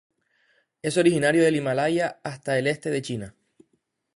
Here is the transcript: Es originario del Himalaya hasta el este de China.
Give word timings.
Es 0.81 0.97
originario 0.97 1.43
del 1.43 1.57
Himalaya 1.57 2.19
hasta 2.23 2.57
el 2.57 2.65
este 2.65 2.89
de 2.89 3.03
China. 3.03 3.35